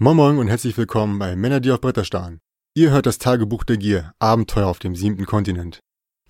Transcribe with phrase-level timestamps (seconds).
[0.00, 2.38] Moin Moin und herzlich willkommen bei Männer, die auf Bretter starren.
[2.72, 5.80] Ihr hört das Tagebuch der Gier, Abenteuer auf dem siebten Kontinent.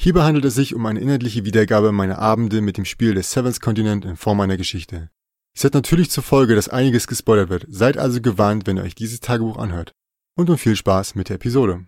[0.00, 3.60] Hierbei handelt es sich um eine inhaltliche Wiedergabe meiner Abende mit dem Spiel des Seventh
[3.60, 5.10] Continent in Form einer Geschichte.
[5.54, 8.94] Es hat natürlich zur Folge, dass einiges gespoilert wird, seid also gewarnt, wenn ihr euch
[8.94, 9.92] dieses Tagebuch anhört.
[10.34, 11.84] Und nun viel Spaß mit der Episode.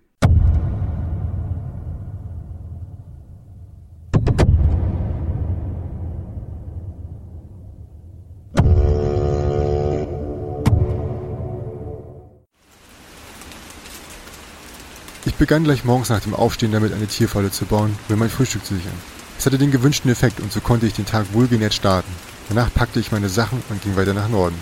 [15.40, 18.62] Begann gleich morgens nach dem Aufstehen damit, eine Tierfalle zu bauen, um mir mein Frühstück
[18.62, 18.92] zu sichern.
[19.38, 22.12] Es hatte den gewünschten Effekt und so konnte ich den Tag wohlgenährt starten.
[22.50, 24.60] Danach packte ich meine Sachen und ging weiter nach Norden.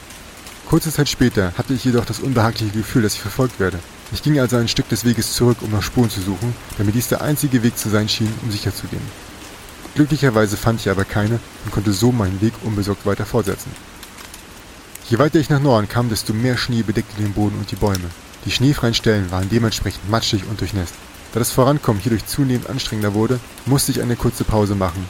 [0.68, 3.80] Kurze Zeit später hatte ich jedoch das unbehagliche Gefühl, dass ich verfolgt werde.
[4.12, 6.92] Ich ging also ein Stück des Weges zurück, um nach Spuren zu suchen, da mir
[6.92, 9.02] dies der einzige Weg zu sein schien, um sicher zu gehen.
[9.96, 13.72] Glücklicherweise fand ich aber keine und konnte so meinen Weg unbesorgt weiter fortsetzen.
[15.08, 18.10] Je weiter ich nach Norden kam, desto mehr Schnee bedeckte den Boden und die Bäume.
[18.48, 20.94] Die schneefreien Stellen waren dementsprechend matschig und durchnässt.
[21.34, 25.06] Da das Vorankommen hierdurch zunehmend anstrengender wurde, musste ich eine kurze Pause machen.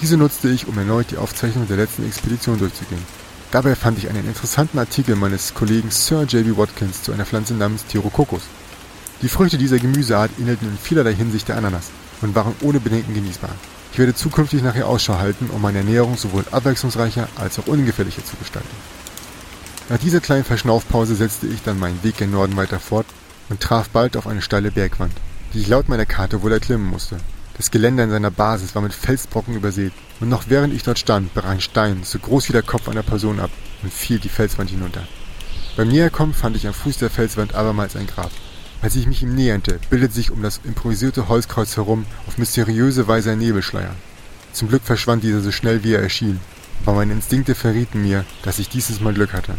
[0.00, 3.02] Diese nutzte ich, um erneut die Aufzeichnung der letzten Expedition durchzugehen.
[3.50, 6.56] Dabei fand ich einen interessanten Artikel meines Kollegen Sir J.B.
[6.56, 8.44] Watkins zu einer Pflanze namens Thyrococcus.
[9.20, 11.90] Die Früchte dieser Gemüseart ähnelten in vielerlei Hinsicht der Ananas
[12.22, 13.50] und waren ohne Bedenken genießbar.
[13.92, 18.24] Ich werde zukünftig nach ihr Ausschau halten, um meine Ernährung sowohl abwechslungsreicher als auch ungefährlicher
[18.24, 18.74] zu gestalten.
[19.90, 23.06] Nach dieser kleinen Verschnaufpause setzte ich dann meinen Weg gen Norden weiter fort
[23.48, 25.14] und traf bald auf eine steile Bergwand,
[25.54, 27.16] die ich laut meiner Karte wohl erklimmen musste.
[27.56, 31.32] Das Geländer in seiner Basis war mit Felsbrocken übersät, und noch während ich dort stand,
[31.32, 33.50] brach ein Stein so groß wie der Kopf einer Person ab
[33.82, 35.08] und fiel die Felswand hinunter.
[35.76, 38.30] Beim Näherkommen fand ich am Fuß der Felswand abermals ein Grab.
[38.82, 43.30] Als ich mich ihm näherte, bildete sich um das improvisierte Holzkreuz herum auf mysteriöse Weise
[43.30, 43.94] ein Nebelschleier.
[44.52, 46.40] Zum Glück verschwand dieser so schnell wie er erschien,
[46.84, 49.54] aber meine Instinkte verrieten mir, dass ich dieses Mal Glück hatte.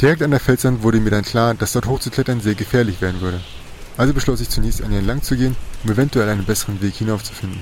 [0.00, 3.40] Direkt an der Felswand wurde mir dann klar, dass dort hochzuklettern sehr gefährlich werden würde.
[3.96, 7.60] Also beschloss ich zunächst an ihr entlang zu gehen, um eventuell einen besseren Weg hinaufzufinden.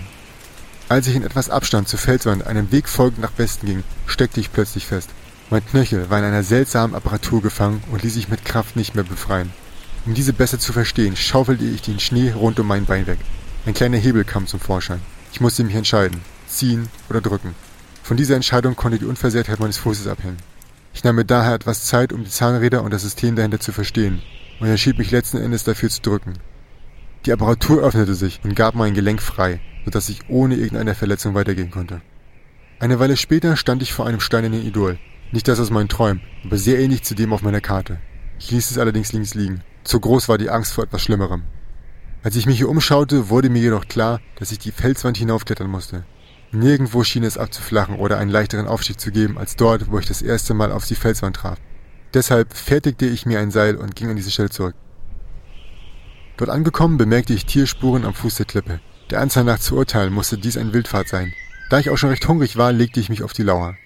[0.91, 4.53] Als ich in etwas Abstand zur Felswand einen Weg folgend nach Westen ging, steckte ich
[4.53, 5.09] plötzlich fest.
[5.49, 9.05] Mein Knöchel war in einer seltsamen Apparatur gefangen und ließ sich mit Kraft nicht mehr
[9.05, 9.51] befreien.
[10.05, 13.19] Um diese besser zu verstehen, schaufelte ich den Schnee rund um mein Bein weg.
[13.65, 15.01] Ein kleiner Hebel kam zum Vorschein.
[15.33, 17.55] Ich musste mich entscheiden, ziehen oder drücken.
[18.03, 20.37] Von dieser Entscheidung konnte die Unversehrtheit meines Fußes abhängen.
[20.97, 24.23] Ich nahm mir daher etwas Zeit, um die Zahnräder und das System dahinter zu verstehen,
[24.61, 26.39] und entschied mich letzten Endes dafür zu drücken.
[27.27, 31.71] Die Apparatur öffnete sich und gab mein Gelenk frei, sodass ich ohne irgendeine Verletzung weitergehen
[31.71, 32.01] konnte.
[32.81, 34.99] Eine Weile später stand ich vor einem steinernen Idol.
[35.33, 37.99] Nicht das aus meinen Träumen, aber sehr ähnlich zu dem auf meiner Karte.
[38.39, 39.61] Ich ließ es allerdings links liegen.
[39.85, 41.43] Zu groß war die Angst vor etwas Schlimmerem.
[42.23, 46.07] Als ich mich hier umschaute, wurde mir jedoch klar, dass ich die Felswand hinaufklettern musste.
[46.53, 50.23] Nirgendwo schien es abzuflachen oder einen leichteren Aufstieg zu geben als dort, wo ich das
[50.23, 51.59] erste Mal auf die Felswand traf.
[52.15, 54.75] Deshalb fertigte ich mir ein Seil und ging an diese Stelle zurück.
[56.37, 58.81] Dort angekommen bemerkte ich Tierspuren am Fuß der Klippe.
[59.11, 61.33] Der Anzahl nach zu urteilen musste dies ein Wildfahrt sein.
[61.71, 63.77] Da ich auch schon recht hungrig war, legte ich mich auf die Lauer.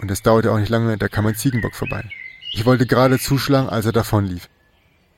[0.00, 2.04] Und es dauerte auch nicht lange, da kam ein Ziegenbock vorbei.
[2.52, 4.48] Ich wollte gerade zuschlagen, als er davonlief.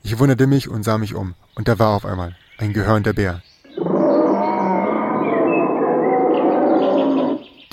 [0.03, 3.43] Ich wunderte mich und sah mich um, und da war auf einmal ein gehörnter Bär.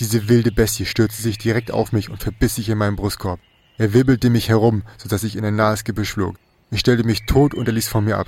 [0.01, 3.39] Diese wilde Bestie stürzte sich direkt auf mich und verbiss sich in meinen Brustkorb.
[3.77, 6.37] Er wirbelte mich herum, so dass ich in ein nahes Gebüsch flog.
[6.71, 8.25] Ich stellte mich tot und er ließ von mir ab.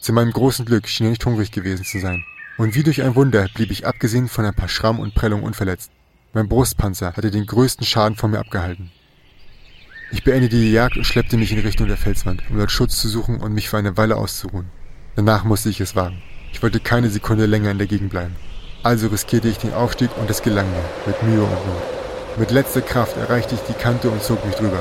[0.00, 2.22] Zu meinem großen Glück schien er nicht hungrig gewesen zu sein.
[2.58, 5.90] Und wie durch ein Wunder blieb ich abgesehen von ein paar Schramm und Prellungen unverletzt.
[6.32, 8.92] Mein Brustpanzer hatte den größten Schaden von mir abgehalten.
[10.12, 13.08] Ich beendete die Jagd und schleppte mich in Richtung der Felswand, um dort Schutz zu
[13.08, 14.68] suchen und mich für eine Weile auszuruhen.
[15.16, 16.22] Danach musste ich es wagen.
[16.52, 18.36] Ich wollte keine Sekunde länger in der Gegend bleiben.
[18.86, 22.38] Also riskierte ich den Aufstieg und es gelang mir, mit Mühe und Not.
[22.38, 24.80] Mit letzter Kraft erreichte ich die Kante und zog mich drüber.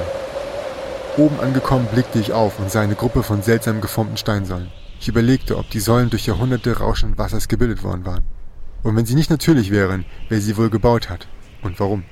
[1.17, 4.69] Oben angekommen blickte ich auf und sah eine Gruppe von seltsam geformten Steinsäulen.
[4.99, 8.25] Ich überlegte, ob die Säulen durch Jahrhunderte rauschenden Wassers gebildet worden waren.
[8.83, 11.27] Und wenn sie nicht natürlich wären, wer sie wohl gebaut hat
[11.63, 12.03] und warum.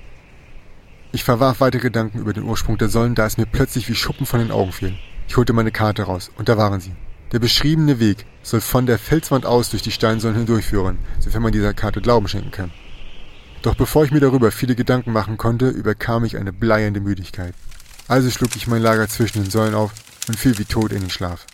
[1.12, 4.26] Ich verwarf weitere Gedanken über den Ursprung der Säulen, da es mir plötzlich wie Schuppen
[4.26, 4.96] von den Augen fiel.
[5.28, 6.96] Ich holte meine Karte raus und da waren sie.
[7.34, 11.74] Der beschriebene Weg soll von der Felswand aus durch die Steinsäulen hindurchführen, sofern man dieser
[11.74, 12.72] Karte Glauben schenken kann.
[13.64, 17.56] Doch bevor ich mir darüber viele Gedanken machen konnte, überkam ich eine bleiernde Müdigkeit.
[18.08, 19.94] Also schlug ich mein Lager zwischen den Säulen auf
[20.28, 21.48] und fiel wie tot in den Schlaf.